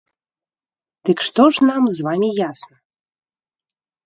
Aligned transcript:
Дык 1.09 1.19
што 1.27 1.43
ж 1.57 1.67
нам 1.69 1.83
з 1.99 2.09
вамі 2.09 2.29
ясна? 2.49 2.75